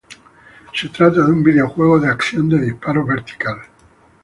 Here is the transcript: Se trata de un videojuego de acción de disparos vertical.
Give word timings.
Se 0.73 0.89
trata 0.89 1.21
de 1.23 1.31
un 1.31 1.43
videojuego 1.43 1.99
de 1.99 2.09
acción 2.09 2.49
de 2.49 2.59
disparos 2.59 3.05
vertical. 3.05 3.57